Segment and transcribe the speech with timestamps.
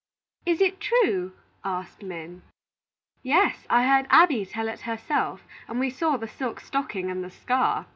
[0.47, 2.41] "Is it true?" asked Min.
[3.21, 3.67] "Yes.
[3.69, 7.85] I heard 'Abby' tell it herself, and saw the silk stocking, and the scar."